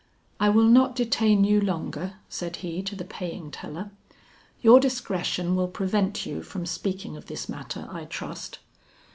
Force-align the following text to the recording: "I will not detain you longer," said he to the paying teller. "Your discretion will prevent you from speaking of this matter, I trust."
"I 0.39 0.49
will 0.49 0.67
not 0.67 0.95
detain 0.95 1.43
you 1.43 1.61
longer," 1.61 2.15
said 2.27 2.55
he 2.65 2.81
to 2.81 2.95
the 2.95 3.05
paying 3.05 3.51
teller. 3.51 3.91
"Your 4.63 4.79
discretion 4.79 5.55
will 5.55 5.67
prevent 5.67 6.25
you 6.25 6.41
from 6.41 6.65
speaking 6.65 7.15
of 7.17 7.27
this 7.27 7.47
matter, 7.47 7.87
I 7.87 8.05
trust." 8.05 8.57